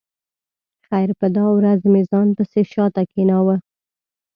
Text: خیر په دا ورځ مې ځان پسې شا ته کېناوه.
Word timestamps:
خیر 0.87 1.09
په 1.19 1.27
دا 1.37 1.45
ورځ 1.57 1.81
مې 1.91 2.01
ځان 2.11 2.27
پسې 2.37 2.61
شا 2.71 2.85
ته 2.95 3.01
کېناوه. 3.11 3.55